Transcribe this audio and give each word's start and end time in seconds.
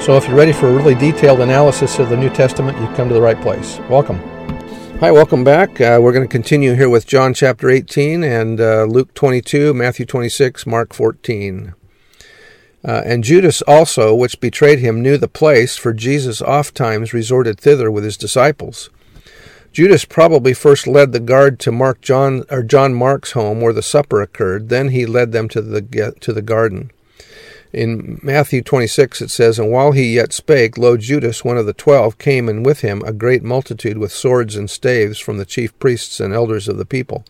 So 0.00 0.16
if 0.16 0.26
you're 0.26 0.36
ready 0.36 0.52
for 0.52 0.68
a 0.68 0.72
really 0.72 0.94
detailed 0.94 1.40
analysis 1.40 1.98
of 1.98 2.08
the 2.08 2.16
New 2.16 2.30
Testament, 2.30 2.78
you've 2.80 2.94
come 2.94 3.08
to 3.08 3.14
the 3.14 3.20
right 3.20 3.38
place. 3.42 3.78
Welcome. 3.90 4.18
Hi, 5.00 5.10
welcome 5.10 5.44
back. 5.44 5.80
Uh, 5.80 5.98
we're 6.00 6.12
going 6.12 6.26
to 6.26 6.32
continue 6.32 6.74
here 6.74 6.88
with 6.88 7.06
John 7.06 7.34
chapter 7.34 7.68
18 7.68 8.24
and 8.24 8.60
uh, 8.60 8.84
Luke 8.84 9.12
22, 9.12 9.74
Matthew 9.74 10.06
26, 10.06 10.66
Mark 10.66 10.94
14. 10.94 11.74
Uh, 12.82 13.02
and 13.04 13.24
Judas 13.24 13.60
also, 13.62 14.14
which 14.14 14.40
betrayed 14.40 14.78
him, 14.78 15.02
knew 15.02 15.18
the 15.18 15.28
place, 15.28 15.76
for 15.76 15.92
Jesus 15.92 16.40
oft 16.40 16.74
times 16.74 17.12
resorted 17.12 17.60
thither 17.60 17.90
with 17.90 18.04
his 18.04 18.16
disciples. 18.16 18.88
Judas 19.72 20.04
probably 20.04 20.54
first 20.54 20.86
led 20.86 21.12
the 21.12 21.20
guard 21.20 21.58
to 21.60 21.72
Mark 21.72 22.00
John 22.00 22.44
or 22.50 22.62
John 22.62 22.94
Mark's 22.94 23.32
home 23.32 23.60
where 23.60 23.74
the 23.74 23.82
supper 23.82 24.22
occurred. 24.22 24.70
Then 24.70 24.88
he 24.88 25.04
led 25.04 25.32
them 25.32 25.48
to 25.50 25.60
the 25.60 26.14
to 26.20 26.32
the 26.32 26.42
garden. 26.42 26.90
In 27.72 28.18
Matthew 28.22 28.62
26 28.62 29.20
it 29.20 29.30
says, 29.30 29.58
And 29.58 29.70
while 29.70 29.92
he 29.92 30.14
yet 30.14 30.32
spake, 30.32 30.78
lo, 30.78 30.96
Judas, 30.96 31.44
one 31.44 31.58
of 31.58 31.66
the 31.66 31.74
twelve, 31.74 32.18
came, 32.18 32.48
and 32.48 32.64
with 32.64 32.80
him 32.80 33.02
a 33.02 33.12
great 33.12 33.42
multitude 33.42 33.98
with 33.98 34.12
swords 34.12 34.56
and 34.56 34.70
staves 34.70 35.18
from 35.18 35.36
the 35.36 35.44
chief 35.44 35.78
priests 35.78 36.18
and 36.20 36.32
elders 36.32 36.68
of 36.68 36.78
the 36.78 36.86
people. 36.86 37.24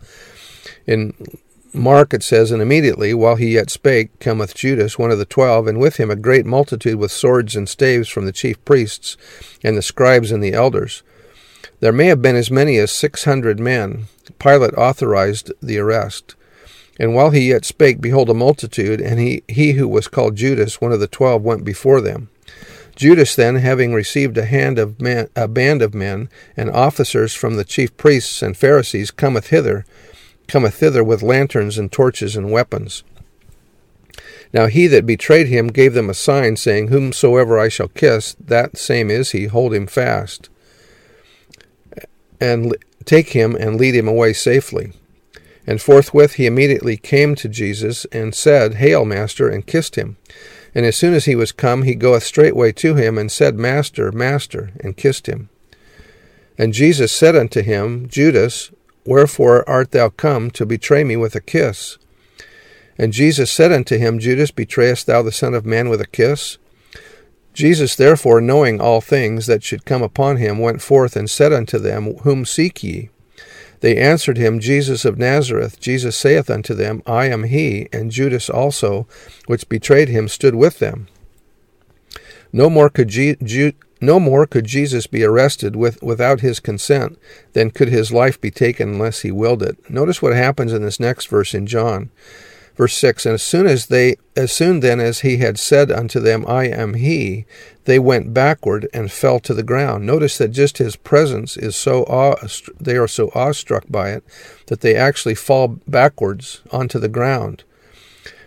In 0.87 1.15
Mark 1.73 2.15
it 2.15 2.23
says, 2.23 2.51
And 2.51 2.63
immediately, 2.63 3.13
while 3.15 3.37
he 3.37 3.55
yet 3.55 3.71
spake, 3.71 4.19
cometh 4.21 4.55
Judas, 4.55 4.99
one 4.99 5.11
of 5.11 5.19
the 5.19 5.25
twelve, 5.25 5.67
and 5.67 5.79
with 5.79 5.97
him 5.97 6.11
a 6.11 6.17
great 6.17 6.47
multitude 6.47 6.97
with 6.97 7.13
swords 7.13 7.57
and 7.57 7.69
staves 7.69 8.09
from 8.09 8.25
the 8.25 8.33
chief 8.33 8.65
priests 8.65 9.17
and 9.63 9.77
the 9.77 9.83
scribes 9.83 10.31
and 10.31 10.43
the 10.43 10.53
elders. 10.53 11.03
There 11.81 11.93
may 11.93 12.07
have 12.07 12.23
been 12.23 12.37
as 12.37 12.51
many 12.51 12.79
as 12.79 12.91
six 12.91 13.25
hundred 13.25 13.61
men. 13.61 14.07
Pilate 14.39 14.75
authorized 14.75 15.53
the 15.63 15.79
arrest. 15.79 16.35
And 16.99 17.15
while 17.15 17.31
he 17.31 17.49
yet 17.49 17.65
spake, 17.65 18.01
behold, 18.01 18.29
a 18.29 18.35
multitude, 18.35 19.01
and 19.01 19.21
he, 19.21 19.43
he 19.49 19.73
who 19.73 19.87
was 19.87 20.09
called 20.09 20.37
Judas, 20.37 20.81
one 20.81 20.93
of 20.93 21.01
the 21.01 21.07
twelve, 21.07 21.43
went 21.43 21.65
before 21.65 22.01
them. 22.01 22.29
Judas 22.97 23.37
then, 23.37 23.57
having 23.57 23.95
received 23.95 24.37
a, 24.37 24.45
hand 24.45 24.77
of 24.77 25.01
man, 25.01 25.29
a 25.37 25.47
band 25.47 25.83
of 25.83 25.95
men 25.95 26.29
and 26.57 26.69
officers 26.69 27.33
from 27.33 27.55
the 27.55 27.65
chief 27.65 27.97
priests 27.97 28.43
and 28.43 28.57
Pharisees, 28.57 29.13
cometh 29.13 29.49
hither, 29.49 29.85
cometh 30.49 30.75
thither 30.75 31.05
with 31.05 31.23
lanterns 31.23 31.79
and 31.79 31.93
torches 31.93 32.35
and 32.35 32.51
weapons. 32.51 33.05
Now 34.53 34.67
he 34.67 34.89
that 34.89 35.07
betrayed 35.07 35.47
him 35.47 35.69
gave 35.69 35.95
them 35.95 36.11
a 36.11 36.15
sign, 36.15 36.57
saying, 36.57 36.89
Whomsoever 36.89 37.57
I 37.57 37.69
shall 37.69 37.89
kiss, 37.89 38.35
that 38.41 38.77
same 38.77 39.13
is 39.13 39.31
he, 39.31 39.47
hold 39.47 39.75
him 39.75 39.87
fast, 39.87 40.49
and 42.41 42.77
take 43.05 43.29
him 43.29 43.55
and 43.55 43.77
lead 43.77 43.95
him 43.95 44.09
away 44.09 44.33
safely. 44.33 44.93
And 45.69 45.83
forthwith 45.83 46.37
he 46.37 46.47
immediately 46.47 46.97
came 46.97 47.35
to 47.35 47.47
Jesus, 47.47 48.07
and 48.07 48.35
said, 48.35 48.77
Hail, 48.77 49.05
Master, 49.05 49.51
and 49.51 49.67
kissed 49.67 49.97
him. 49.97 50.17
And 50.75 50.87
as 50.87 50.97
soon 50.97 51.13
as 51.13 51.27
he 51.27 51.37
was 51.37 51.53
come, 51.53 51.83
he 51.83 51.95
goeth 51.95 52.23
straightway 52.23 52.73
to 52.73 52.95
him, 52.95 53.19
and 53.19 53.31
said, 53.31 53.59
Master, 53.59 54.11
Master, 54.11 54.71
and 54.81 54.97
kissed 54.97 55.27
him. 55.27 55.51
And 56.57 56.73
Jesus 56.73 57.13
said 57.13 57.37
unto 57.37 57.61
him, 57.61 58.09
Judas, 58.09 58.71
wherefore 59.05 59.69
art 59.69 59.91
thou 59.91 60.09
come 60.09 60.51
to 60.53 60.65
betray 60.65 61.05
me 61.05 61.17
with 61.17 61.35
a 61.35 61.41
kiss? 61.41 61.99
And 62.97 63.13
Jesus 63.13 63.51
said 63.51 63.71
unto 63.71 63.99
him, 63.99 64.19
Judas, 64.19 64.51
betrayest 64.51 65.07
thou 65.07 65.21
the 65.21 65.31
Son 65.31 65.53
of 65.53 65.67
Man 65.67 65.91
with 65.91 66.01
a 66.01 66.07
kiss? 66.07 66.57
Jesus 67.53 67.95
therefore, 67.95 68.41
knowing 68.41 68.81
all 68.81 69.03
things 69.03 69.47
that 69.49 69.63
should 69.63 69.85
come 69.85 70.03
upon 70.03 70.39
him, 70.39 70.61
went 70.61 70.81
forth 70.81 71.15
and 71.15 71.29
said 71.29 71.53
unto 71.53 71.79
them, 71.79 72.15
Whom 72.23 72.47
seek 72.47 72.83
ye? 72.83 73.11
They 73.81 73.97
answered 73.97 74.39
him, 74.39 74.61
Jesus 74.61 75.05
of 75.05 75.19
Nazareth. 75.19 75.79
Jesus 75.81 76.17
saith 76.17 76.51
unto 76.51 76.75
them, 76.75 77.03
I 77.07 77.27
am 77.27 77.45
he. 77.45 77.89
And 77.93 78.11
Judas 78.11 78.51
also, 78.51 79.07
which 79.47 79.69
betrayed 79.69 80.09
him, 80.09 80.29
stood 80.29 80.55
with 80.55 80.79
them. 80.79 81.07
No 82.53 82.69
more 82.69 82.89
could, 82.91 83.09
Je- 83.09 83.37
Ju- 83.43 83.75
no 84.01 84.19
more 84.19 84.47
could 84.47 84.65
Jesus 84.65 85.07
be 85.07 85.23
arrested 85.23 85.77
with, 85.77 86.03
without 86.03 86.41
his 86.41 86.61
consent 86.61 87.19
than 87.53 87.71
could 87.71 87.89
his 87.89 88.11
life 88.11 88.41
be 88.41 88.51
taken 88.51 88.95
unless 88.95 89.21
he 89.21 89.31
willed 89.31 89.63
it. 89.63 89.91
Notice 89.91 90.23
what 90.23 90.35
happens 90.35 90.73
in 90.73 90.83
this 90.83 90.99
next 90.99 91.29
verse 91.29 91.55
in 91.55 91.67
John. 91.67 92.11
Verse 92.79 92.97
6 92.97 93.27
And 93.27 93.35
as 93.35 93.43
soon 93.43 93.67
as 93.67 93.87
they 93.87 94.17
as 94.37 94.53
soon 94.53 94.81
then 94.81 95.01
as 95.01 95.21
he 95.21 95.39
had 95.39 95.59
said 95.59 95.91
unto 95.91 96.21
them, 96.21 96.47
I 96.47 96.67
am 96.67 96.95
he, 96.95 97.45
they 97.87 97.99
went 97.99 98.33
backward 98.33 98.89
and 98.95 99.11
fell 99.11 99.41
to 99.41 99.53
the 99.53 99.65
ground. 99.65 100.07
Notice 100.07 100.39
that 100.39 100.49
just 100.49 100.79
his 100.79 100.95
presence 100.95 101.57
is 101.57 101.75
so 101.75 102.05
awe, 102.05 102.37
they 102.79 102.97
are 102.97 103.09
so 103.09 103.33
awestruck 103.35 103.87
by 103.91 104.11
it 104.11 104.23
that 104.67 104.81
they 104.81 104.95
actually 104.95 105.35
fall 105.35 105.81
backwards 105.89 106.63
onto 106.71 107.01
the 107.01 107.09
ground. 107.09 107.65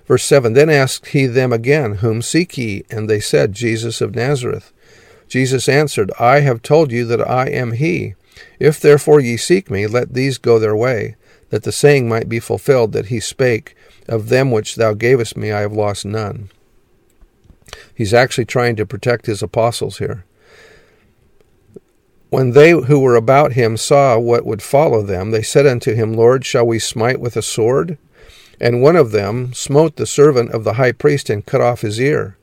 Verse 0.07 0.23
7 0.23 0.53
Then 0.53 0.69
asked 0.69 1.07
he 1.07 1.25
them 1.25 1.51
again, 1.51 1.95
Whom 1.95 2.21
seek 2.21 2.57
ye? 2.57 2.85
And 2.89 3.09
they 3.09 3.19
said, 3.19 3.51
Jesus 3.51 3.99
of 3.99 4.15
Nazareth. 4.15 4.71
Jesus 5.27 5.67
answered, 5.67 6.09
I 6.17 6.39
have 6.39 6.61
told 6.61 6.89
you 6.93 7.03
that 7.05 7.21
I 7.29 7.47
am 7.47 7.73
he. 7.73 8.15
If 8.59 8.79
therefore 8.79 9.19
ye 9.19 9.35
seek 9.35 9.69
me, 9.69 9.87
let 9.87 10.13
these 10.13 10.37
go 10.37 10.57
their 10.57 10.75
way, 10.75 11.15
that 11.49 11.63
the 11.63 11.71
saying 11.73 12.07
might 12.07 12.29
be 12.29 12.39
fulfilled 12.39 12.93
that 12.93 13.07
he 13.07 13.19
spake, 13.19 13.75
Of 14.07 14.29
them 14.29 14.51
which 14.51 14.75
thou 14.75 14.93
gavest 14.93 15.37
me 15.37 15.51
I 15.51 15.61
have 15.61 15.73
lost 15.73 16.05
none. 16.05 16.49
He's 17.93 18.13
actually 18.13 18.45
trying 18.45 18.75
to 18.77 18.85
protect 18.85 19.25
his 19.25 19.41
apostles 19.41 19.99
here. 19.99 20.25
When 22.29 22.51
they 22.51 22.71
who 22.71 22.99
were 22.99 23.15
about 23.15 23.53
him 23.53 23.75
saw 23.75 24.17
what 24.17 24.45
would 24.45 24.61
follow 24.61 25.01
them, 25.01 25.31
they 25.31 25.41
said 25.41 25.67
unto 25.67 25.93
him, 25.93 26.13
Lord, 26.13 26.45
shall 26.45 26.65
we 26.65 26.79
smite 26.79 27.19
with 27.19 27.35
a 27.35 27.41
sword? 27.41 27.97
And 28.59 28.81
one 28.81 28.95
of 28.95 29.11
them 29.11 29.53
smote 29.53 29.97
the 29.97 30.05
servant 30.05 30.51
of 30.51 30.63
the 30.63 30.73
high 30.73 30.93
priest 30.93 31.29
and 31.29 31.45
cut 31.45 31.61
off 31.61 31.81
his 31.81 31.99
ear. 31.99 32.37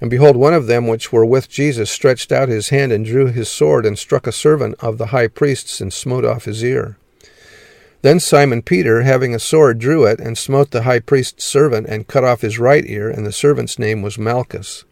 And 0.00 0.10
behold, 0.10 0.34
one 0.34 0.54
of 0.54 0.66
them 0.66 0.88
which 0.88 1.12
were 1.12 1.24
with 1.24 1.48
Jesus 1.48 1.88
stretched 1.88 2.32
out 2.32 2.48
his 2.48 2.70
hand 2.70 2.90
and 2.90 3.04
drew 3.04 3.26
his 3.26 3.48
sword 3.48 3.86
and 3.86 3.96
struck 3.96 4.26
a 4.26 4.32
servant 4.32 4.74
of 4.80 4.98
the 4.98 5.06
high 5.06 5.28
priest's 5.28 5.80
and 5.80 5.92
smote 5.92 6.24
off 6.24 6.46
his 6.46 6.64
ear. 6.64 6.96
Then 8.02 8.18
Simon 8.18 8.62
Peter, 8.62 9.02
having 9.02 9.32
a 9.32 9.38
sword, 9.38 9.78
drew 9.78 10.04
it, 10.04 10.18
and 10.18 10.36
smote 10.36 10.72
the 10.72 10.82
high 10.82 10.98
priest's 10.98 11.44
servant, 11.44 11.86
and 11.88 12.08
cut 12.08 12.24
off 12.24 12.40
his 12.40 12.58
right 12.58 12.84
ear, 12.84 13.08
and 13.08 13.24
the 13.24 13.32
servant's 13.32 13.78
name 13.78 14.02
was 14.02 14.18
Malchus. 14.18 14.84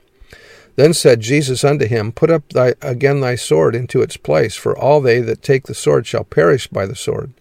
Then 0.77 0.95
said 0.95 1.21
Jesus 1.21 1.65
unto 1.65 1.87
him, 1.87 2.13
Put 2.13 2.31
up 2.31 2.49
thy, 2.51 2.75
again 2.81 3.21
thy 3.21 3.35
sword 3.35 3.75
into 3.75 4.01
its 4.01 4.17
place, 4.17 4.55
for 4.55 4.79
all 4.79 5.01
they 5.01 5.21
that 5.21 5.43
take 5.43 5.65
the 5.65 5.75
sword 5.75 6.07
shall 6.07 6.23
perish 6.23 6.69
by 6.69 6.87
the 6.87 6.95
sword. 6.95 7.33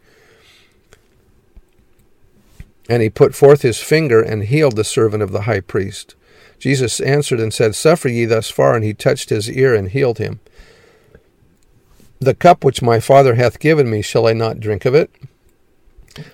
And 2.89 3.03
he 3.03 3.09
put 3.11 3.35
forth 3.35 3.61
his 3.61 3.79
finger 3.79 4.21
and 4.21 4.45
healed 4.45 4.75
the 4.75 4.83
servant 4.83 5.21
of 5.21 5.31
the 5.31 5.41
high 5.41 5.61
priest. 5.61 6.15
Jesus 6.57 6.99
answered 6.99 7.39
and 7.39 7.53
said, 7.53 7.75
Suffer 7.75 8.09
ye 8.09 8.25
thus 8.25 8.49
far, 8.49 8.75
and 8.75 8.83
he 8.83 8.95
touched 8.95 9.29
his 9.29 9.49
ear 9.49 9.75
and 9.75 9.89
healed 9.89 10.17
him. 10.17 10.39
The 12.17 12.33
cup 12.33 12.65
which 12.65 12.81
my 12.81 12.99
Father 12.99 13.35
hath 13.35 13.59
given 13.59 13.89
me, 13.89 14.01
shall 14.01 14.27
I 14.27 14.33
not 14.33 14.59
drink 14.59 14.83
of 14.85 14.95
it? 14.95 15.11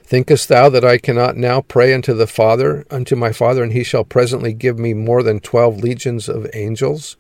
Thinkest 0.04 0.50
thou 0.50 0.70
that 0.70 0.86
I 0.86 0.98
cannot 0.98 1.38
now 1.38 1.62
pray 1.62 1.94
unto 1.94 2.14
the 2.14 2.28
Father, 2.28 2.86
unto 2.90 3.16
my 3.16 3.32
Father, 3.32 3.64
and 3.64 3.74
he 3.74 3.84
shall 3.84 4.04
presently 4.04 4.54
give 4.54 4.80
me 4.80 4.94
more 4.94 5.22
than 5.22 5.40
twelve 5.40 5.78
legions 5.78 6.30
of 6.30 6.50
angels? 6.54 7.18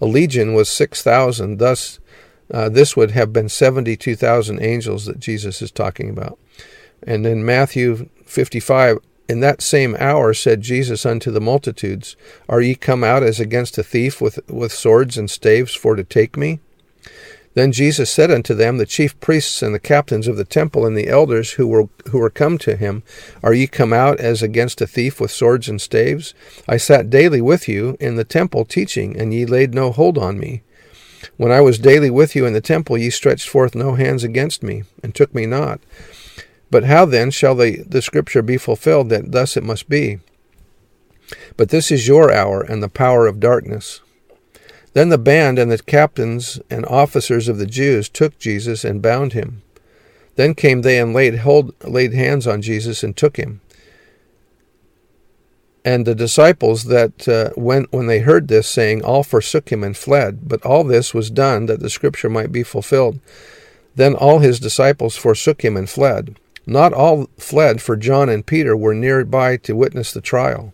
A 0.00 0.06
legion 0.06 0.54
was 0.54 0.68
six 0.68 1.02
thousand. 1.02 1.58
Thus, 1.58 2.00
uh, 2.52 2.68
this 2.68 2.96
would 2.96 3.10
have 3.12 3.32
been 3.32 3.48
seventy-two 3.48 4.16
thousand 4.16 4.60
angels 4.62 5.04
that 5.06 5.20
Jesus 5.20 5.60
is 5.62 5.70
talking 5.70 6.08
about. 6.08 6.38
And 7.02 7.26
in 7.26 7.44
Matthew 7.44 8.08
fifty-five, 8.24 8.98
in 9.28 9.40
that 9.40 9.60
same 9.60 9.94
hour 10.00 10.32
said 10.32 10.62
Jesus 10.62 11.04
unto 11.04 11.30
the 11.30 11.40
multitudes, 11.40 12.16
Are 12.48 12.62
ye 12.62 12.74
come 12.74 13.04
out 13.04 13.22
as 13.22 13.38
against 13.38 13.76
a 13.76 13.82
thief 13.82 14.22
with, 14.22 14.40
with 14.48 14.72
swords 14.72 15.18
and 15.18 15.30
staves 15.30 15.74
for 15.74 15.94
to 15.94 16.02
take 16.02 16.36
me? 16.36 16.60
Then 17.58 17.72
Jesus 17.72 18.08
said 18.08 18.30
unto 18.30 18.54
them, 18.54 18.78
The 18.78 18.86
chief 18.86 19.18
priests 19.18 19.62
and 19.62 19.74
the 19.74 19.80
captains 19.80 20.28
of 20.28 20.36
the 20.36 20.44
temple 20.44 20.86
and 20.86 20.96
the 20.96 21.08
elders 21.08 21.54
who 21.54 21.66
were 21.66 21.88
who 22.10 22.18
were 22.18 22.30
come 22.30 22.56
to 22.58 22.76
him, 22.76 23.02
Are 23.42 23.52
ye 23.52 23.66
come 23.66 23.92
out 23.92 24.20
as 24.20 24.44
against 24.44 24.80
a 24.80 24.86
thief 24.86 25.20
with 25.20 25.32
swords 25.32 25.68
and 25.68 25.80
staves? 25.80 26.34
I 26.68 26.76
sat 26.76 27.10
daily 27.10 27.40
with 27.40 27.66
you 27.66 27.96
in 27.98 28.14
the 28.14 28.22
temple 28.22 28.64
teaching, 28.64 29.18
and 29.18 29.34
ye 29.34 29.44
laid 29.44 29.74
no 29.74 29.90
hold 29.90 30.16
on 30.16 30.38
me. 30.38 30.62
When 31.36 31.50
I 31.50 31.60
was 31.60 31.80
daily 31.80 32.10
with 32.10 32.36
you 32.36 32.46
in 32.46 32.52
the 32.52 32.60
temple, 32.60 32.96
ye 32.96 33.10
stretched 33.10 33.48
forth 33.48 33.74
no 33.74 33.96
hands 33.96 34.22
against 34.22 34.62
me, 34.62 34.84
and 35.02 35.12
took 35.12 35.34
me 35.34 35.44
not. 35.44 35.80
But 36.70 36.84
how 36.84 37.06
then 37.06 37.32
shall 37.32 37.56
the, 37.56 37.82
the 37.82 38.02
scripture 38.02 38.42
be 38.42 38.56
fulfilled 38.56 39.08
that 39.08 39.32
thus 39.32 39.56
it 39.56 39.64
must 39.64 39.88
be? 39.88 40.20
But 41.56 41.70
this 41.70 41.90
is 41.90 42.06
your 42.06 42.32
hour 42.32 42.60
and 42.60 42.84
the 42.84 42.88
power 42.88 43.26
of 43.26 43.40
darkness. 43.40 44.00
Then 44.92 45.08
the 45.10 45.18
band 45.18 45.58
and 45.58 45.70
the 45.70 45.78
captains 45.78 46.60
and 46.70 46.84
officers 46.86 47.48
of 47.48 47.58
the 47.58 47.66
Jews 47.66 48.08
took 48.08 48.38
Jesus 48.38 48.84
and 48.84 49.02
bound 49.02 49.32
him. 49.32 49.62
Then 50.36 50.54
came 50.54 50.82
they 50.82 50.98
and 50.98 51.12
laid 51.12 51.40
hold, 51.40 51.74
laid 51.84 52.14
hands 52.14 52.46
on 52.46 52.62
Jesus 52.62 53.02
and 53.02 53.16
took 53.16 53.36
him. 53.36 53.60
And 55.84 56.06
the 56.06 56.14
disciples 56.14 56.84
that 56.84 57.28
uh, 57.28 57.50
when 57.58 57.86
when 57.90 58.06
they 58.06 58.20
heard 58.20 58.48
this 58.48 58.68
saying, 58.68 59.04
all 59.04 59.22
forsook 59.22 59.70
him 59.70 59.82
and 59.82 59.96
fled. 59.96 60.48
But 60.48 60.64
all 60.64 60.84
this 60.84 61.14
was 61.14 61.30
done 61.30 61.66
that 61.66 61.80
the 61.80 61.90
scripture 61.90 62.28
might 62.28 62.52
be 62.52 62.62
fulfilled. 62.62 63.20
Then 63.94 64.14
all 64.14 64.40
his 64.40 64.60
disciples 64.60 65.16
forsook 65.16 65.64
him 65.64 65.76
and 65.76 65.88
fled. 65.88 66.38
Not 66.66 66.92
all 66.92 67.28
fled, 67.38 67.80
for 67.80 67.96
John 67.96 68.28
and 68.28 68.44
Peter 68.44 68.76
were 68.76 68.94
nearby 68.94 69.56
to 69.58 69.74
witness 69.74 70.12
the 70.12 70.20
trial. 70.20 70.72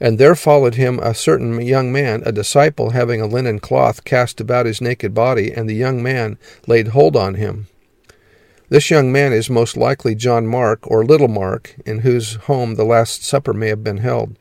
And 0.00 0.18
there 0.18 0.34
followed 0.34 0.74
him 0.74 0.98
a 0.98 1.14
certain 1.14 1.60
young 1.60 1.92
man, 1.92 2.22
a 2.26 2.32
disciple, 2.32 2.90
having 2.90 3.20
a 3.20 3.26
linen 3.26 3.60
cloth 3.60 4.04
cast 4.04 4.40
about 4.40 4.66
his 4.66 4.80
naked 4.80 5.14
body, 5.14 5.52
and 5.52 5.68
the 5.68 5.74
young 5.74 6.02
man 6.02 6.36
laid 6.66 6.88
hold 6.88 7.16
on 7.16 7.34
him. 7.34 7.68
This 8.68 8.90
young 8.90 9.12
man 9.12 9.32
is 9.32 9.48
most 9.50 9.76
likely 9.76 10.14
John 10.14 10.46
Mark, 10.46 10.90
or 10.90 11.04
Little 11.04 11.28
Mark, 11.28 11.76
in 11.86 12.00
whose 12.00 12.34
home 12.34 12.74
the 12.74 12.84
Last 12.84 13.24
Supper 13.24 13.52
may 13.52 13.68
have 13.68 13.84
been 13.84 13.98
held. 13.98 14.36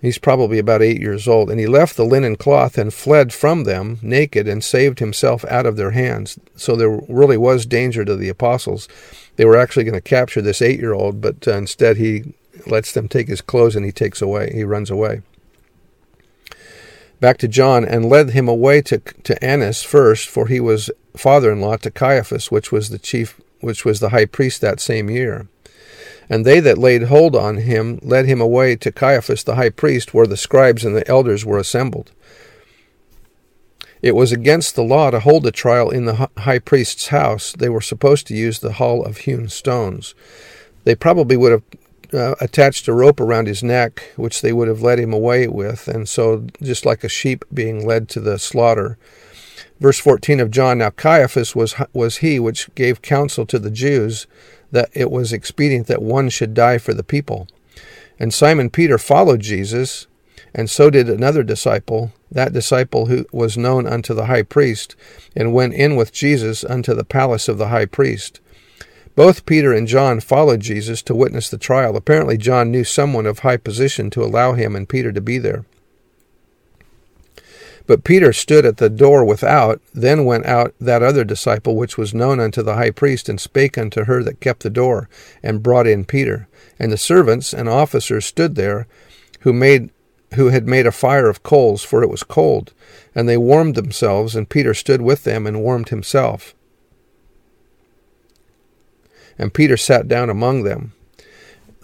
He's 0.00 0.18
probably 0.18 0.60
about 0.60 0.80
eight 0.80 1.00
years 1.00 1.26
old, 1.26 1.50
and 1.50 1.58
he 1.58 1.66
left 1.66 1.96
the 1.96 2.04
linen 2.04 2.36
cloth 2.36 2.78
and 2.78 2.94
fled 2.94 3.32
from 3.32 3.64
them 3.64 3.98
naked 4.00 4.46
and 4.46 4.62
saved 4.62 5.00
himself 5.00 5.44
out 5.46 5.66
of 5.66 5.76
their 5.76 5.90
hands. 5.90 6.38
So 6.56 6.76
there 6.76 7.00
really 7.08 7.36
was 7.36 7.66
danger 7.66 8.04
to 8.04 8.14
the 8.14 8.28
apostles. 8.28 8.88
They 9.34 9.44
were 9.44 9.56
actually 9.56 9.84
going 9.84 9.94
to 9.94 10.00
capture 10.00 10.40
this 10.40 10.62
eight 10.62 10.78
year 10.78 10.92
old, 10.92 11.20
but 11.20 11.48
uh, 11.48 11.54
instead 11.54 11.96
he 11.96 12.32
lets 12.70 12.92
them 12.92 13.08
take 13.08 13.28
his 13.28 13.40
clothes 13.40 13.76
and 13.76 13.84
he 13.84 13.92
takes 13.92 14.22
away. 14.22 14.52
He 14.52 14.64
runs 14.64 14.90
away. 14.90 15.22
Back 17.20 17.38
to 17.38 17.48
John, 17.48 17.84
and 17.84 18.08
led 18.08 18.30
him 18.30 18.48
away 18.48 18.80
to, 18.82 18.98
to 18.98 19.44
Annas 19.44 19.82
first, 19.82 20.28
for 20.28 20.46
he 20.46 20.60
was 20.60 20.88
father 21.16 21.50
in 21.50 21.60
law 21.60 21.76
to 21.78 21.90
Caiaphas, 21.90 22.52
which 22.52 22.70
was 22.70 22.90
the 22.90 22.98
chief 22.98 23.40
which 23.60 23.84
was 23.84 23.98
the 23.98 24.10
high 24.10 24.24
priest 24.24 24.60
that 24.60 24.78
same 24.78 25.10
year. 25.10 25.48
And 26.30 26.44
they 26.44 26.60
that 26.60 26.78
laid 26.78 27.04
hold 27.04 27.34
on 27.34 27.56
him 27.56 27.98
led 28.02 28.26
him 28.26 28.40
away 28.40 28.76
to 28.76 28.92
Caiaphas 28.92 29.42
the 29.42 29.56
high 29.56 29.70
priest, 29.70 30.14
where 30.14 30.28
the 30.28 30.36
scribes 30.36 30.84
and 30.84 30.94
the 30.94 31.08
elders 31.08 31.44
were 31.44 31.58
assembled. 31.58 32.12
It 34.00 34.14
was 34.14 34.30
against 34.30 34.76
the 34.76 34.84
law 34.84 35.10
to 35.10 35.18
hold 35.18 35.44
a 35.46 35.50
trial 35.50 35.90
in 35.90 36.04
the 36.04 36.30
high 36.38 36.60
priest's 36.60 37.08
house. 37.08 37.52
They 37.52 37.68
were 37.68 37.80
supposed 37.80 38.28
to 38.28 38.34
use 38.34 38.60
the 38.60 38.74
hall 38.74 39.04
of 39.04 39.18
hewn 39.18 39.48
stones. 39.48 40.14
They 40.84 40.94
probably 40.94 41.36
would 41.36 41.50
have 41.50 41.64
uh, 42.12 42.34
attached 42.40 42.88
a 42.88 42.92
rope 42.92 43.20
around 43.20 43.46
his 43.46 43.62
neck, 43.62 44.12
which 44.16 44.40
they 44.42 44.52
would 44.52 44.68
have 44.68 44.82
led 44.82 44.98
him 44.98 45.12
away 45.12 45.46
with, 45.48 45.88
and 45.88 46.08
so 46.08 46.46
just 46.62 46.86
like 46.86 47.04
a 47.04 47.08
sheep 47.08 47.44
being 47.52 47.86
led 47.86 48.08
to 48.10 48.20
the 48.20 48.38
slaughter. 48.38 48.98
Verse 49.80 49.98
14 49.98 50.40
of 50.40 50.50
John 50.50 50.78
Now 50.78 50.90
Caiaphas 50.90 51.54
was, 51.54 51.74
was 51.92 52.18
he 52.18 52.40
which 52.40 52.72
gave 52.74 53.02
counsel 53.02 53.46
to 53.46 53.58
the 53.58 53.70
Jews 53.70 54.26
that 54.70 54.90
it 54.92 55.10
was 55.10 55.32
expedient 55.32 55.86
that 55.86 56.02
one 56.02 56.28
should 56.28 56.54
die 56.54 56.78
for 56.78 56.92
the 56.92 57.04
people. 57.04 57.46
And 58.18 58.34
Simon 58.34 58.70
Peter 58.70 58.98
followed 58.98 59.40
Jesus, 59.40 60.06
and 60.54 60.68
so 60.68 60.90
did 60.90 61.08
another 61.08 61.42
disciple, 61.42 62.12
that 62.30 62.52
disciple 62.52 63.06
who 63.06 63.26
was 63.32 63.56
known 63.56 63.86
unto 63.86 64.14
the 64.14 64.26
high 64.26 64.42
priest, 64.42 64.96
and 65.36 65.54
went 65.54 65.74
in 65.74 65.94
with 65.94 66.12
Jesus 66.12 66.64
unto 66.64 66.94
the 66.94 67.04
palace 67.04 67.48
of 67.48 67.58
the 67.58 67.68
high 67.68 67.86
priest. 67.86 68.40
Both 69.18 69.46
Peter 69.46 69.72
and 69.72 69.88
John 69.88 70.20
followed 70.20 70.60
Jesus 70.60 71.02
to 71.02 71.12
witness 71.12 71.50
the 71.50 71.58
trial. 71.58 71.96
Apparently, 71.96 72.36
John 72.36 72.70
knew 72.70 72.84
someone 72.84 73.26
of 73.26 73.40
high 73.40 73.56
position 73.56 74.10
to 74.10 74.22
allow 74.22 74.52
him 74.52 74.76
and 74.76 74.88
Peter 74.88 75.10
to 75.10 75.20
be 75.20 75.38
there. 75.38 75.64
But 77.88 78.04
Peter 78.04 78.32
stood 78.32 78.64
at 78.64 78.76
the 78.76 78.88
door 78.88 79.24
without. 79.24 79.80
Then 79.92 80.24
went 80.24 80.46
out 80.46 80.72
that 80.80 81.02
other 81.02 81.24
disciple 81.24 81.74
which 81.74 81.98
was 81.98 82.14
known 82.14 82.38
unto 82.38 82.62
the 82.62 82.74
high 82.74 82.92
priest, 82.92 83.28
and 83.28 83.40
spake 83.40 83.76
unto 83.76 84.04
her 84.04 84.22
that 84.22 84.38
kept 84.38 84.62
the 84.62 84.70
door, 84.70 85.08
and 85.42 85.64
brought 85.64 85.88
in 85.88 86.04
Peter. 86.04 86.46
And 86.78 86.92
the 86.92 86.96
servants 86.96 87.52
and 87.52 87.68
officers 87.68 88.24
stood 88.24 88.54
there, 88.54 88.86
who 89.40 89.52
made 89.52 89.90
who 90.34 90.50
had 90.50 90.68
made 90.68 90.86
a 90.86 90.92
fire 90.92 91.28
of 91.28 91.42
coals, 91.42 91.82
for 91.82 92.04
it 92.04 92.08
was 92.08 92.22
cold. 92.22 92.72
And 93.16 93.28
they 93.28 93.36
warmed 93.36 93.74
themselves, 93.74 94.36
and 94.36 94.48
Peter 94.48 94.74
stood 94.74 95.02
with 95.02 95.24
them 95.24 95.44
and 95.44 95.60
warmed 95.60 95.88
himself. 95.88 96.54
And 99.38 99.54
Peter 99.54 99.76
sat 99.76 100.08
down 100.08 100.28
among 100.28 100.64
them. 100.64 100.92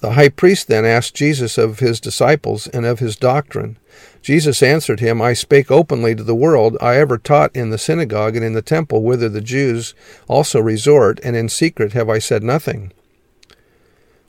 The 0.01 0.13
high 0.13 0.29
priest 0.29 0.69
then 0.69 0.85
asked 0.85 1.15
Jesus 1.15 1.57
of 1.57 1.79
his 1.79 1.99
disciples 1.99 2.67
and 2.67 2.85
of 2.85 2.99
his 2.99 3.17
doctrine. 3.17 3.79
Jesus 4.21 4.63
answered 4.63 5.01
him, 5.01 5.23
I 5.23 5.33
spake 5.33 5.71
openly 5.71 6.15
to 6.15 6.23
the 6.23 6.35
world. 6.35 6.77
I 6.81 6.97
ever 6.97 7.17
taught 7.17 7.57
in 7.57 7.71
the 7.71 7.79
synagogue 7.79 8.37
and 8.37 8.45
in 8.45 8.53
the 8.53 8.61
temple, 8.61 9.03
whither 9.03 9.29
the 9.29 9.41
Jews 9.41 9.95
also 10.29 10.61
resort, 10.61 11.21
and 11.25 11.35
in 11.37 11.49
secret 11.49 11.93
have 11.93 12.11
I 12.11 12.19
said 12.19 12.43
nothing. 12.43 12.93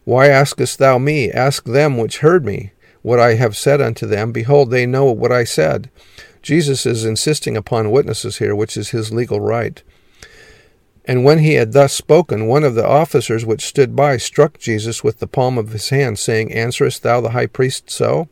Why 0.05 0.29
askest 0.29 0.77
thou 0.77 0.97
me? 0.97 1.31
Ask 1.31 1.65
them 1.65 1.97
which 1.97 2.19
heard 2.19 2.45
me 2.45 2.71
what 3.01 3.19
I 3.19 3.33
have 3.33 3.57
said 3.57 3.81
unto 3.81 4.05
them. 4.05 4.31
Behold, 4.31 4.71
they 4.71 4.85
know 4.85 5.05
what 5.05 5.31
I 5.31 5.43
said. 5.43 5.89
Jesus 6.41 6.85
is 6.85 7.03
insisting 7.03 7.57
upon 7.57 7.91
witnesses 7.91 8.37
here, 8.37 8.55
which 8.55 8.77
is 8.77 8.91
his 8.91 9.11
legal 9.11 9.39
right. 9.39 9.83
And 11.07 11.23
when 11.23 11.39
he 11.39 11.53
had 11.53 11.73
thus 11.73 11.93
spoken, 11.93 12.47
one 12.47 12.63
of 12.63 12.75
the 12.75 12.87
officers 12.87 13.45
which 13.45 13.65
stood 13.65 13.95
by 13.95 14.17
struck 14.17 14.57
Jesus 14.57 15.03
with 15.03 15.19
the 15.19 15.27
palm 15.27 15.57
of 15.57 15.71
his 15.71 15.89
hand, 15.89 16.17
saying, 16.17 16.51
Answerest 16.51 17.03
thou 17.03 17.21
the 17.21 17.29
high 17.29 17.45
priest 17.45 17.91
so? 17.91 18.27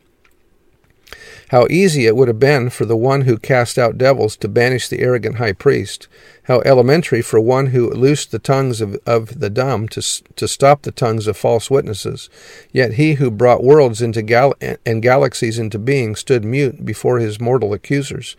How 1.48 1.66
easy 1.70 2.06
it 2.06 2.16
would 2.16 2.28
have 2.28 2.40
been 2.40 2.70
for 2.70 2.84
the 2.84 2.96
one 2.96 3.22
who 3.22 3.38
cast 3.38 3.78
out 3.78 3.98
devils 3.98 4.36
to 4.38 4.48
banish 4.48 4.88
the 4.88 5.00
arrogant 5.00 5.36
high 5.36 5.52
priest. 5.52 6.08
How 6.44 6.60
elementary 6.60 7.22
for 7.22 7.40
one 7.40 7.68
who 7.68 7.90
loosed 7.90 8.30
the 8.30 8.38
tongues 8.38 8.80
of, 8.80 8.98
of 9.06 9.40
the 9.40 9.50
dumb 9.50 9.88
to, 9.88 10.02
to 10.36 10.46
stop 10.46 10.82
the 10.82 10.92
tongues 10.92 11.26
of 11.26 11.36
false 11.36 11.70
witnesses. 11.70 12.28
Yet 12.70 12.94
he 12.94 13.14
who 13.14 13.30
brought 13.30 13.64
worlds 13.64 14.02
into 14.02 14.22
gal- 14.22 14.54
and 14.60 15.02
galaxies 15.02 15.58
into 15.58 15.78
being 15.78 16.14
stood 16.14 16.44
mute 16.44 16.84
before 16.84 17.18
his 17.18 17.40
mortal 17.40 17.72
accusers. 17.72 18.36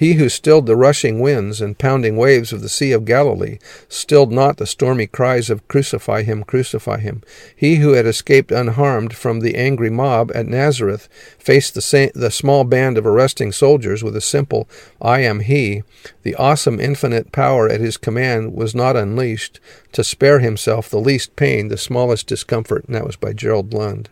He 0.00 0.14
who 0.14 0.30
stilled 0.30 0.64
the 0.64 0.76
rushing 0.76 1.20
winds 1.20 1.60
and 1.60 1.76
pounding 1.76 2.16
waves 2.16 2.54
of 2.54 2.62
the 2.62 2.70
Sea 2.70 2.92
of 2.92 3.04
Galilee 3.04 3.58
stilled 3.86 4.32
not 4.32 4.56
the 4.56 4.66
stormy 4.66 5.06
cries 5.06 5.50
of 5.50 5.68
Crucify 5.68 6.22
him, 6.22 6.42
crucify 6.42 7.00
him. 7.00 7.22
He 7.54 7.76
who 7.76 7.92
had 7.92 8.06
escaped 8.06 8.50
unharmed 8.50 9.12
from 9.12 9.40
the 9.40 9.56
angry 9.56 9.90
mob 9.90 10.32
at 10.34 10.46
Nazareth 10.46 11.06
faced 11.38 11.74
the, 11.74 11.82
sa- 11.82 12.06
the 12.14 12.30
small 12.30 12.64
band 12.64 12.96
of 12.96 13.06
arresting 13.06 13.52
soldiers 13.52 14.02
with 14.02 14.16
a 14.16 14.22
simple, 14.22 14.66
I 15.02 15.20
am 15.20 15.40
he. 15.40 15.82
The 16.22 16.34
awesome 16.36 16.80
infinite 16.80 17.30
power 17.40 17.70
at 17.70 17.80
his 17.80 17.96
command 17.96 18.52
was 18.52 18.74
not 18.74 18.98
unleashed 18.98 19.58
to 19.92 20.04
spare 20.04 20.40
himself 20.40 20.90
the 20.90 21.00
least 21.00 21.36
pain, 21.36 21.68
the 21.68 21.78
smallest 21.78 22.26
discomfort, 22.26 22.84
and 22.84 22.94
that 22.94 23.06
was 23.06 23.16
by 23.16 23.32
Gerald 23.32 23.72
Lund. 23.72 24.10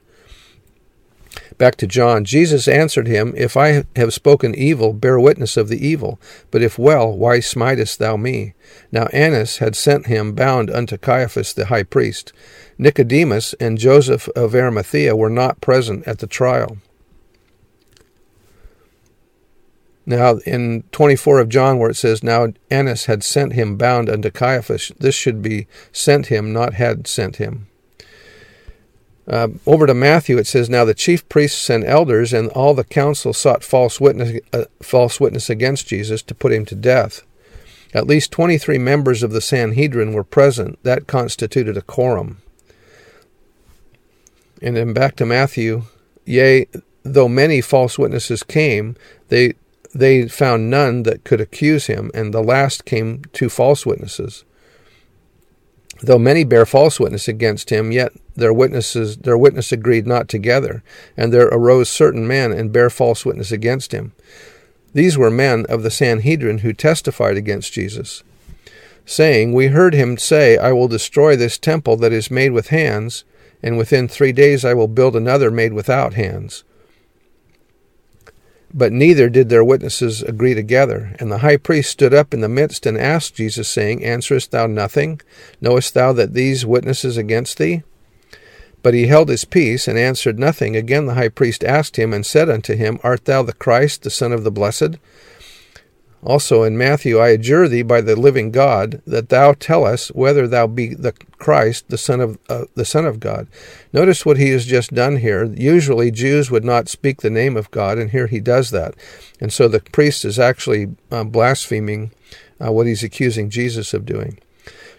Back 1.58 1.76
to 1.76 1.86
John. 1.86 2.24
Jesus 2.24 2.66
answered 2.66 3.06
him, 3.06 3.34
If 3.36 3.54
I 3.54 3.84
have 3.96 4.14
spoken 4.14 4.54
evil, 4.54 4.94
bear 4.94 5.20
witness 5.20 5.58
of 5.58 5.68
the 5.68 5.86
evil. 5.86 6.18
But 6.50 6.62
if 6.62 6.78
well, 6.78 7.12
why 7.12 7.40
smitest 7.40 7.98
thou 7.98 8.16
me? 8.16 8.54
Now 8.90 9.08
Annas 9.12 9.58
had 9.58 9.76
sent 9.76 10.06
him 10.06 10.32
bound 10.32 10.70
unto 10.70 10.96
Caiaphas 10.96 11.52
the 11.52 11.66
high 11.66 11.82
priest. 11.82 12.32
Nicodemus 12.78 13.52
and 13.60 13.76
Joseph 13.76 14.28
of 14.28 14.54
Arimathea 14.54 15.14
were 15.14 15.28
not 15.28 15.60
present 15.60 16.08
at 16.08 16.20
the 16.20 16.26
trial. 16.26 16.78
Now, 20.08 20.38
in 20.46 20.84
24 20.90 21.38
of 21.38 21.50
John, 21.50 21.78
where 21.78 21.90
it 21.90 21.96
says, 21.96 22.22
Now 22.22 22.54
Annas 22.70 23.04
had 23.04 23.22
sent 23.22 23.52
him 23.52 23.76
bound 23.76 24.08
unto 24.08 24.30
Caiaphas, 24.30 24.90
this 24.98 25.14
should 25.14 25.42
be 25.42 25.66
sent 25.92 26.28
him, 26.28 26.50
not 26.50 26.72
had 26.72 27.06
sent 27.06 27.36
him. 27.36 27.66
Uh, 29.28 29.48
over 29.66 29.86
to 29.86 29.92
Matthew, 29.92 30.38
it 30.38 30.46
says, 30.46 30.70
Now 30.70 30.86
the 30.86 30.94
chief 30.94 31.28
priests 31.28 31.68
and 31.68 31.84
elders 31.84 32.32
and 32.32 32.48
all 32.52 32.72
the 32.72 32.84
council 32.84 33.34
sought 33.34 33.62
false 33.62 34.00
witness, 34.00 34.40
uh, 34.54 34.64
false 34.82 35.20
witness 35.20 35.50
against 35.50 35.88
Jesus 35.88 36.22
to 36.22 36.34
put 36.34 36.54
him 36.54 36.64
to 36.64 36.74
death. 36.74 37.20
At 37.92 38.06
least 38.06 38.32
23 38.32 38.78
members 38.78 39.22
of 39.22 39.32
the 39.32 39.42
Sanhedrin 39.42 40.14
were 40.14 40.24
present. 40.24 40.82
That 40.84 41.06
constituted 41.06 41.76
a 41.76 41.82
quorum. 41.82 42.38
And 44.62 44.74
then 44.74 44.94
back 44.94 45.16
to 45.16 45.26
Matthew, 45.26 45.82
yea, 46.24 46.66
though 47.02 47.28
many 47.28 47.60
false 47.60 47.98
witnesses 47.98 48.42
came, 48.42 48.96
they 49.28 49.52
they 49.98 50.28
found 50.28 50.70
none 50.70 51.02
that 51.02 51.24
could 51.24 51.40
accuse 51.40 51.86
him, 51.86 52.10
and 52.14 52.32
the 52.32 52.42
last 52.42 52.84
came 52.84 53.22
two 53.32 53.48
false 53.48 53.84
witnesses. 53.84 54.44
Though 56.00 56.18
many 56.18 56.44
bear 56.44 56.64
false 56.64 57.00
witness 57.00 57.26
against 57.26 57.70
him, 57.70 57.90
yet 57.90 58.12
their 58.36 58.52
witnesses 58.52 59.16
their 59.16 59.36
witness 59.36 59.72
agreed 59.72 60.06
not 60.06 60.28
together, 60.28 60.84
and 61.16 61.32
there 61.32 61.48
arose 61.48 61.88
certain 61.88 62.28
men 62.28 62.52
and 62.52 62.72
bare 62.72 62.90
false 62.90 63.26
witness 63.26 63.50
against 63.50 63.90
him. 63.92 64.12
These 64.94 65.18
were 65.18 65.30
men 65.30 65.66
of 65.68 65.82
the 65.82 65.90
Sanhedrin 65.90 66.58
who 66.58 66.72
testified 66.72 67.36
against 67.36 67.72
Jesus, 67.72 68.22
saying, 69.04 69.52
We 69.52 69.66
heard 69.66 69.94
him 69.94 70.16
say, 70.16 70.56
I 70.56 70.70
will 70.70 70.88
destroy 70.88 71.34
this 71.34 71.58
temple 71.58 71.96
that 71.96 72.12
is 72.12 72.30
made 72.30 72.52
with 72.52 72.68
hands, 72.68 73.24
and 73.60 73.76
within 73.76 74.06
three 74.06 74.32
days 74.32 74.64
I 74.64 74.74
will 74.74 74.88
build 74.88 75.16
another 75.16 75.50
made 75.50 75.72
without 75.72 76.14
hands. 76.14 76.62
But 78.72 78.92
neither 78.92 79.28
did 79.28 79.48
their 79.48 79.64
witnesses 79.64 80.22
agree 80.22 80.54
together. 80.54 81.14
And 81.18 81.32
the 81.32 81.38
high 81.38 81.56
priest 81.56 81.90
stood 81.90 82.12
up 82.12 82.34
in 82.34 82.40
the 82.40 82.48
midst 82.48 82.84
and 82.84 82.98
asked 82.98 83.34
Jesus, 83.34 83.68
saying, 83.68 84.04
Answerest 84.04 84.50
thou 84.50 84.66
nothing? 84.66 85.20
Knowest 85.60 85.94
thou 85.94 86.12
that 86.12 86.34
these 86.34 86.66
witnesses 86.66 87.16
against 87.16 87.58
thee? 87.58 87.82
But 88.82 88.94
he 88.94 89.06
held 89.06 89.28
his 89.28 89.44
peace 89.44 89.88
and 89.88 89.98
answered 89.98 90.38
nothing. 90.38 90.76
Again 90.76 91.06
the 91.06 91.14
high 91.14 91.30
priest 91.30 91.64
asked 91.64 91.98
him 91.98 92.12
and 92.12 92.24
said 92.24 92.48
unto 92.48 92.76
him, 92.76 93.00
Art 93.02 93.24
thou 93.24 93.42
the 93.42 93.52
Christ, 93.52 94.02
the 94.02 94.10
Son 94.10 94.32
of 94.32 94.44
the 94.44 94.50
Blessed? 94.50 94.98
Also 96.24 96.64
in 96.64 96.76
Matthew, 96.76 97.18
I 97.18 97.28
adjure 97.28 97.68
thee 97.68 97.82
by 97.82 98.00
the 98.00 98.16
living 98.16 98.50
God 98.50 99.00
that 99.06 99.28
thou 99.28 99.52
tell 99.52 99.84
us 99.84 100.08
whether 100.08 100.48
thou 100.48 100.66
be 100.66 100.94
the 100.94 101.12
Christ, 101.38 101.88
the 101.88 101.98
Son 101.98 102.20
of 102.20 102.38
uh, 102.48 102.64
the 102.74 102.84
Son 102.84 103.06
of 103.06 103.20
God. 103.20 103.46
Notice 103.92 104.26
what 104.26 104.36
he 104.36 104.50
has 104.50 104.66
just 104.66 104.92
done 104.92 105.18
here. 105.18 105.44
Usually, 105.44 106.10
Jews 106.10 106.50
would 106.50 106.64
not 106.64 106.88
speak 106.88 107.20
the 107.20 107.30
name 107.30 107.56
of 107.56 107.70
God, 107.70 107.98
and 107.98 108.10
here 108.10 108.26
he 108.26 108.40
does 108.40 108.70
that. 108.72 108.94
And 109.40 109.52
so 109.52 109.68
the 109.68 109.80
priest 109.80 110.24
is 110.24 110.38
actually 110.38 110.96
uh, 111.12 111.24
blaspheming 111.24 112.10
uh, 112.60 112.72
what 112.72 112.88
he's 112.88 113.04
accusing 113.04 113.48
Jesus 113.50 113.94
of 113.94 114.04
doing. 114.04 114.38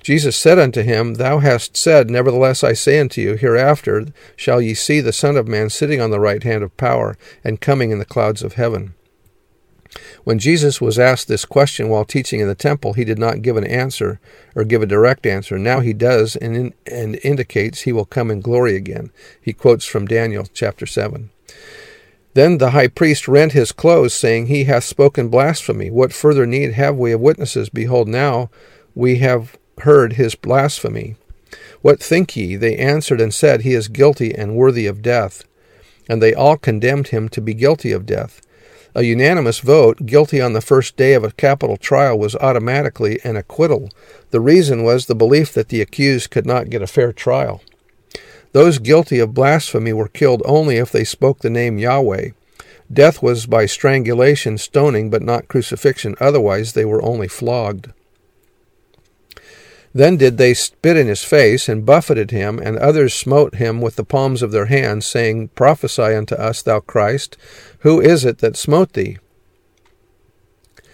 Jesus 0.01 0.37
said 0.37 0.57
unto 0.57 0.81
him, 0.81 1.15
Thou 1.15 1.39
hast 1.39 1.75
said, 1.75 2.09
Nevertheless 2.09 2.63
I 2.63 2.71
say 2.71 2.99
unto 2.99 3.19
you, 3.19 3.35
Hereafter 3.35 4.07
shall 4.37 4.61
ye 4.61 4.73
see 4.73 5.01
the 5.01 5.11
Son 5.11 5.35
of 5.35 5.49
Man 5.49 5.69
sitting 5.69 5.99
on 5.99 6.11
the 6.11 6.21
right 6.21 6.41
hand 6.41 6.63
of 6.63 6.75
power, 6.77 7.17
and 7.43 7.59
coming 7.59 7.91
in 7.91 7.99
the 7.99 8.05
clouds 8.05 8.41
of 8.41 8.53
heaven. 8.53 8.93
When 10.23 10.37
Jesus 10.37 10.79
was 10.79 10.99
asked 10.99 11.27
this 11.27 11.45
question 11.45 11.89
while 11.89 12.05
teaching 12.05 12.39
in 12.39 12.47
the 12.47 12.55
temple, 12.55 12.93
he 12.93 13.03
did 13.03 13.17
not 13.17 13.41
give 13.41 13.57
an 13.57 13.65
answer 13.65 14.19
or 14.55 14.63
give 14.63 14.83
a 14.83 14.87
direct 14.87 15.25
answer. 15.25 15.57
Now 15.57 15.79
he 15.79 15.93
does 15.93 16.35
and, 16.35 16.55
in, 16.55 16.73
and 16.85 17.19
indicates 17.23 17.81
he 17.81 17.91
will 17.91 18.05
come 18.05 18.29
in 18.29 18.41
glory 18.41 18.75
again. 18.75 19.11
He 19.41 19.53
quotes 19.53 19.85
from 19.85 20.05
Daniel 20.05 20.45
chapter 20.53 20.85
7. 20.85 21.31
Then 22.35 22.59
the 22.59 22.71
high 22.71 22.87
priest 22.87 23.27
rent 23.27 23.53
his 23.53 23.71
clothes, 23.71 24.13
saying, 24.13 24.47
He 24.47 24.65
hath 24.65 24.83
spoken 24.83 25.29
blasphemy. 25.29 25.89
What 25.89 26.13
further 26.13 26.45
need 26.45 26.73
have 26.73 26.95
we 26.95 27.11
of 27.11 27.19
witnesses? 27.19 27.69
Behold, 27.69 28.07
now 28.07 28.49
we 28.93 29.17
have 29.17 29.57
heard 29.79 30.13
his 30.13 30.35
blasphemy. 30.35 31.15
What 31.81 31.99
think 32.01 32.35
ye? 32.35 32.55
They 32.55 32.77
answered 32.77 33.19
and 33.19 33.33
said, 33.33 33.61
He 33.61 33.73
is 33.73 33.87
guilty 33.87 34.35
and 34.35 34.55
worthy 34.55 34.85
of 34.85 35.01
death. 35.01 35.43
And 36.07 36.21
they 36.21 36.33
all 36.33 36.57
condemned 36.57 37.07
him 37.07 37.29
to 37.29 37.41
be 37.41 37.53
guilty 37.53 37.91
of 37.91 38.05
death. 38.05 38.41
A 38.99 39.03
unanimous 39.03 39.59
vote, 39.59 40.05
guilty 40.05 40.41
on 40.41 40.51
the 40.51 40.59
first 40.59 40.97
day 40.97 41.13
of 41.13 41.23
a 41.23 41.31
capital 41.31 41.77
trial, 41.77 42.19
was 42.19 42.35
automatically 42.35 43.17
an 43.23 43.37
acquittal. 43.37 43.87
The 44.31 44.41
reason 44.41 44.83
was 44.83 45.05
the 45.05 45.15
belief 45.15 45.53
that 45.53 45.69
the 45.69 45.79
accused 45.79 46.31
could 46.31 46.45
not 46.45 46.69
get 46.69 46.81
a 46.81 46.85
fair 46.85 47.13
trial. 47.13 47.61
Those 48.51 48.77
guilty 48.77 49.19
of 49.19 49.33
blasphemy 49.33 49.93
were 49.93 50.09
killed 50.09 50.41
only 50.43 50.75
if 50.75 50.91
they 50.91 51.05
spoke 51.05 51.39
the 51.39 51.49
name 51.49 51.79
Yahweh. 51.79 52.31
Death 52.91 53.23
was 53.23 53.45
by 53.45 53.67
strangulation, 53.67 54.57
stoning, 54.57 55.09
but 55.09 55.21
not 55.21 55.47
crucifixion, 55.47 56.17
otherwise, 56.19 56.73
they 56.73 56.83
were 56.83 57.01
only 57.01 57.29
flogged. 57.29 57.93
Then 59.93 60.17
did 60.17 60.37
they 60.37 60.53
spit 60.53 60.97
in 60.97 61.07
his 61.07 61.23
face, 61.23 61.67
and 61.67 61.85
buffeted 61.85 62.31
him, 62.31 62.59
and 62.59 62.77
others 62.77 63.13
smote 63.13 63.55
him 63.55 63.81
with 63.81 63.95
the 63.95 64.03
palms 64.03 64.41
of 64.41 64.51
their 64.51 64.67
hands, 64.67 65.05
saying, 65.05 65.49
Prophesy 65.49 66.13
unto 66.13 66.35
us, 66.35 66.61
thou 66.61 66.79
Christ, 66.79 67.37
who 67.79 67.99
is 67.99 68.23
it 68.23 68.37
that 68.39 68.55
smote 68.55 68.93
thee? 68.93 69.17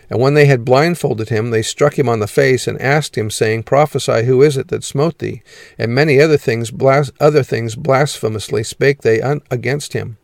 And 0.09 0.21
when 0.21 0.35
they 0.35 0.45
had 0.45 0.63
blindfolded 0.63 1.29
him, 1.29 1.49
they 1.49 1.61
struck 1.61 1.97
him 1.97 2.07
on 2.07 2.19
the 2.19 2.27
face, 2.27 2.67
and 2.67 2.79
asked 2.79 3.17
him, 3.17 3.29
saying, 3.29 3.63
Prophesy, 3.63 4.23
who 4.25 4.41
is 4.41 4.55
it 4.55 4.69
that 4.69 4.83
smote 4.83 5.19
thee? 5.19 5.41
And 5.77 5.93
many 5.93 6.21
other 6.21 6.37
things, 6.37 6.71
blas- 6.71 7.11
other 7.19 7.43
things 7.43 7.75
blasphemously 7.75 8.63
spake 8.63 9.01
they 9.01 9.19
un- 9.21 9.41
against 9.51 9.93
him. 9.93 10.17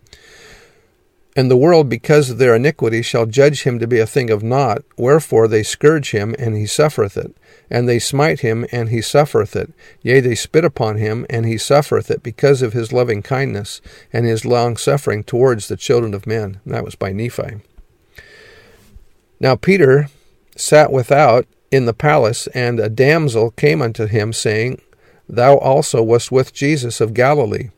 And 1.34 1.50
the 1.50 1.58
world, 1.58 1.88
because 1.88 2.30
of 2.30 2.40
their 2.40 2.56
iniquity, 2.56 3.02
shall 3.02 3.26
judge 3.26 3.64
him 3.64 3.80
to 3.80 3.88
be 3.88 4.00
a 4.00 4.06
thing 4.06 4.30
of 4.30 4.44
naught. 4.44 4.84
Wherefore 4.98 5.48
they 5.48 5.64
scourge 5.64 6.12
him, 6.12 6.36
and 6.38 6.58
he 6.58 6.66
suffereth 6.66 7.16
it. 7.16 7.34
And 7.70 7.88
they 7.88 8.00
smite 8.00 8.42
him, 8.42 8.66
and 8.72 8.90
he 8.90 9.02
suffereth 9.02 9.56
it. 9.56 9.72
Yea, 10.02 10.20
they 10.20 10.36
spit 10.36 10.66
upon 10.66 10.98
him, 10.98 11.26
and 11.30 11.46
he 11.46 11.58
suffereth 11.58 12.12
it, 12.12 12.22
because 12.22 12.62
of 12.62 12.74
his 12.74 12.92
loving 12.92 13.22
kindness 13.22 13.80
and 14.12 14.26
his 14.26 14.44
long 14.44 14.76
suffering 14.76 15.24
towards 15.24 15.70
the 15.70 15.78
children 15.78 16.14
of 16.14 16.28
men. 16.28 16.60
And 16.66 16.74
that 16.74 16.84
was 16.84 16.96
by 16.96 17.14
Nephi. 17.14 17.62
Now 19.40 19.56
Peter 19.56 20.10
sat 20.58 20.92
without 20.92 21.48
in 21.72 21.86
the 21.86 21.94
palace, 21.94 22.48
and 22.48 22.78
a 22.78 22.90
damsel 22.90 23.52
came 23.52 23.82
unto 23.82 24.06
him, 24.06 24.34
saying, 24.34 24.82
Thou 25.30 25.56
also 25.58 26.04
wast 26.04 26.30
with 26.30 26.54
Jesus 26.54 27.00
of 27.00 27.14
Galilee. 27.14 27.70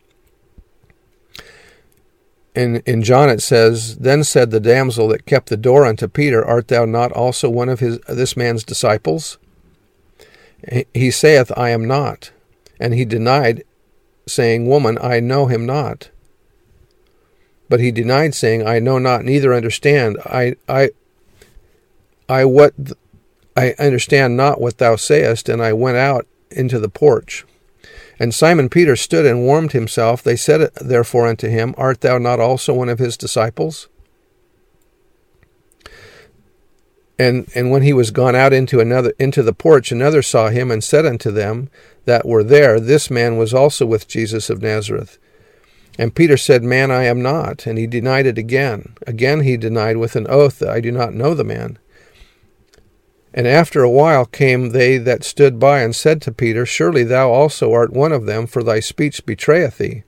In, 2.55 2.77
in 2.85 3.01
John 3.01 3.29
it 3.29 3.41
says, 3.41 3.97
Then 3.97 4.23
said 4.23 4.51
the 4.51 4.59
damsel 4.59 5.07
that 5.07 5.25
kept 5.25 5.49
the 5.49 5.57
door 5.57 5.85
unto 5.85 6.07
Peter, 6.07 6.45
Art 6.45 6.67
thou 6.67 6.85
not 6.85 7.11
also 7.11 7.49
one 7.49 7.69
of 7.69 7.79
his 7.79 7.99
this 8.01 8.37
man's 8.37 8.63
disciples? 8.63 9.37
He 10.93 11.11
saith, 11.11 11.51
I 11.57 11.69
am 11.69 11.85
not. 11.85 12.31
And 12.79 12.93
he 12.93 13.05
denied, 13.05 13.63
saying, 14.27 14.67
Woman, 14.67 14.97
I 15.01 15.19
know 15.19 15.47
him 15.47 15.65
not. 15.65 16.09
But 17.69 17.79
he 17.79 17.91
denied, 17.91 18.35
saying, 18.35 18.65
I 18.65 18.79
know 18.79 18.99
not, 18.99 19.23
neither 19.23 19.53
understand. 19.53 20.17
I, 20.25 20.55
I, 20.69 20.91
I 22.29 22.45
what, 22.45 22.73
I 23.57 23.73
understand 23.79 24.37
not 24.37 24.61
what 24.61 24.77
thou 24.77 24.95
sayest. 24.95 25.49
And 25.49 25.61
I 25.61 25.73
went 25.73 25.97
out 25.97 26.27
into 26.51 26.79
the 26.79 26.89
porch. 26.89 27.45
And 28.23 28.33
Simon 28.33 28.69
Peter 28.69 28.95
stood 28.95 29.25
and 29.25 29.41
warmed 29.41 29.73
himself. 29.73 30.23
They 30.23 30.37
said 30.37 30.73
therefore 30.75 31.27
unto 31.27 31.49
him, 31.49 31.75
Art 31.77 31.99
thou 31.99 32.17
not 32.17 32.39
also 32.39 32.73
one 32.73 32.87
of 32.87 32.97
his 32.97 33.17
disciples? 33.17 33.89
And 37.19 37.51
and 37.53 37.69
when 37.69 37.81
he 37.81 37.91
was 37.91 38.11
gone 38.11 38.33
out 38.33 38.53
into 38.53 38.79
another 38.79 39.11
into 39.19 39.43
the 39.43 39.51
porch, 39.51 39.91
another 39.91 40.21
saw 40.21 40.47
him 40.47 40.71
and 40.71 40.81
said 40.81 41.05
unto 41.05 41.31
them 41.31 41.69
that 42.05 42.25
were 42.25 42.45
there, 42.45 42.79
This 42.79 43.11
man 43.11 43.35
was 43.35 43.53
also 43.53 43.85
with 43.85 44.07
Jesus 44.07 44.49
of 44.49 44.61
Nazareth. 44.61 45.17
And 45.99 46.15
Peter 46.15 46.37
said, 46.37 46.63
Man, 46.63 46.91
I 46.91 47.03
am 47.03 47.21
not. 47.21 47.67
And 47.67 47.77
he 47.77 47.87
denied 47.87 48.25
it 48.25 48.37
again. 48.37 48.95
Again 49.05 49.41
he 49.41 49.57
denied 49.57 49.97
with 49.97 50.15
an 50.15 50.27
oath 50.29 50.59
that 50.59 50.69
I 50.69 50.79
do 50.79 50.93
not 50.93 51.13
know 51.13 51.33
the 51.33 51.43
man. 51.43 51.77
And 53.33 53.47
after 53.47 53.81
a 53.81 53.89
while 53.89 54.25
came 54.25 54.69
they 54.69 54.97
that 54.99 55.23
stood 55.23 55.59
by 55.59 55.81
and 55.81 55.95
said 55.95 56.21
to 56.21 56.31
Peter, 56.31 56.65
Surely 56.65 57.03
thou 57.03 57.31
also 57.31 57.73
art 57.73 57.91
one 57.91 58.11
of 58.11 58.25
them, 58.25 58.45
for 58.45 58.61
thy 58.61 58.79
speech 58.79 59.25
betrayeth 59.25 59.79
thee. 59.79 60.03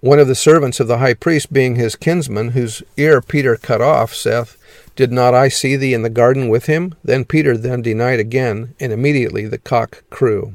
One 0.00 0.18
of 0.18 0.26
the 0.26 0.34
servants 0.34 0.80
of 0.80 0.88
the 0.88 0.98
high 0.98 1.14
priest, 1.14 1.52
being 1.52 1.76
his 1.76 1.94
kinsman, 1.94 2.50
whose 2.50 2.82
ear 2.96 3.20
Peter 3.20 3.54
cut 3.56 3.80
off, 3.80 4.12
saith, 4.12 4.56
Did 4.96 5.12
not 5.12 5.32
I 5.32 5.46
see 5.46 5.76
thee 5.76 5.94
in 5.94 6.02
the 6.02 6.10
garden 6.10 6.48
with 6.48 6.66
him? 6.66 6.96
Then 7.04 7.24
Peter 7.24 7.56
then 7.56 7.82
denied 7.82 8.18
again, 8.18 8.74
and 8.80 8.92
immediately 8.92 9.46
the 9.46 9.58
cock 9.58 10.02
crew. 10.10 10.54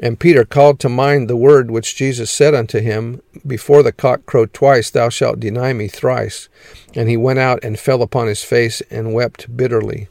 And 0.00 0.20
Peter 0.20 0.44
called 0.44 0.78
to 0.80 0.88
mind 0.88 1.28
the 1.28 1.36
word 1.36 1.70
which 1.70 1.96
Jesus 1.96 2.30
said 2.30 2.54
unto 2.54 2.80
him, 2.80 3.20
Before 3.46 3.82
the 3.82 3.92
cock 3.92 4.26
crowed 4.26 4.52
twice, 4.52 4.90
thou 4.90 5.08
shalt 5.08 5.40
deny 5.40 5.72
me 5.72 5.88
thrice. 5.88 6.48
And 6.94 7.08
he 7.08 7.16
went 7.16 7.40
out 7.40 7.64
and 7.64 7.78
fell 7.78 8.02
upon 8.02 8.28
his 8.28 8.44
face 8.44 8.80
and 8.90 9.12
wept 9.12 9.56
bitterly. 9.56 10.08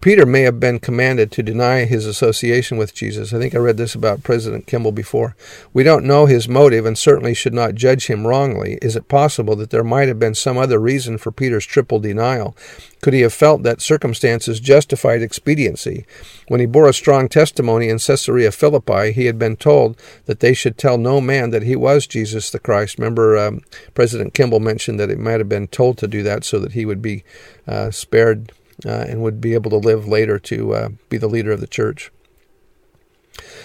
Peter 0.00 0.24
may 0.24 0.40
have 0.40 0.58
been 0.58 0.78
commanded 0.78 1.30
to 1.30 1.42
deny 1.42 1.84
his 1.84 2.06
association 2.06 2.78
with 2.78 2.94
Jesus. 2.94 3.34
I 3.34 3.38
think 3.38 3.54
I 3.54 3.58
read 3.58 3.76
this 3.76 3.94
about 3.94 4.22
President 4.22 4.66
Kimball 4.66 4.92
before. 4.92 5.36
We 5.74 5.82
don't 5.82 6.06
know 6.06 6.24
his 6.24 6.48
motive 6.48 6.86
and 6.86 6.96
certainly 6.96 7.34
should 7.34 7.52
not 7.52 7.74
judge 7.74 8.06
him 8.06 8.26
wrongly. 8.26 8.78
Is 8.80 8.96
it 8.96 9.08
possible 9.08 9.54
that 9.56 9.68
there 9.68 9.84
might 9.84 10.08
have 10.08 10.18
been 10.18 10.34
some 10.34 10.56
other 10.56 10.78
reason 10.78 11.18
for 11.18 11.30
Peter's 11.30 11.66
triple 11.66 11.98
denial? 11.98 12.56
Could 13.02 13.12
he 13.12 13.20
have 13.20 13.34
felt 13.34 13.62
that 13.62 13.82
circumstances 13.82 14.58
justified 14.58 15.20
expediency? 15.20 16.06
When 16.48 16.60
he 16.60 16.66
bore 16.66 16.88
a 16.88 16.94
strong 16.94 17.28
testimony 17.28 17.90
in 17.90 17.98
Caesarea 17.98 18.52
Philippi, 18.52 19.12
he 19.12 19.26
had 19.26 19.38
been 19.38 19.56
told 19.56 20.00
that 20.24 20.40
they 20.40 20.54
should 20.54 20.78
tell 20.78 20.96
no 20.96 21.20
man 21.20 21.50
that 21.50 21.64
he 21.64 21.76
was 21.76 22.06
Jesus 22.06 22.48
the 22.48 22.58
Christ. 22.58 22.96
Remember, 22.96 23.36
um, 23.36 23.60
President 23.92 24.32
Kimball 24.32 24.60
mentioned 24.60 24.98
that 24.98 25.10
it 25.10 25.18
might 25.18 25.40
have 25.40 25.48
been 25.50 25.68
told 25.68 25.98
to 25.98 26.08
do 26.08 26.22
that 26.22 26.42
so 26.42 26.58
that 26.58 26.72
he 26.72 26.86
would 26.86 27.02
be 27.02 27.22
uh, 27.66 27.90
spared 27.90 28.52
and 28.88 29.22
would 29.22 29.40
be 29.40 29.54
able 29.54 29.70
to 29.70 29.76
live 29.76 30.06
later 30.06 30.38
to 30.38 30.74
uh, 30.74 30.88
be 31.08 31.18
the 31.18 31.28
leader 31.28 31.52
of 31.52 31.60
the 31.60 31.66
church. 31.66 32.10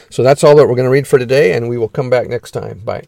So 0.10 0.24
that's 0.24 0.44
all 0.44 0.56
that 0.56 0.68
we're 0.68 0.76
going 0.76 0.86
to 0.86 0.92
read 0.92 1.08
for 1.08 1.20
today, 1.20 1.54
and 1.54 1.70
we 1.70 1.78
will 1.78 1.90
come 1.90 2.10
back 2.10 2.28
next 2.28 2.52
time. 2.52 2.80
Bye. 2.80 3.06